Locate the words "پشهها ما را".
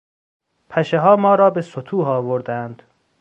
0.69-1.49